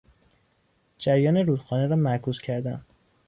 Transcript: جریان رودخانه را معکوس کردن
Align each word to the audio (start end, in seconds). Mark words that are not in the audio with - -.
جریان 0.97 1.37
رودخانه 1.37 1.87
را 1.87 1.95
معکوس 1.95 2.39
کردن 2.41 2.85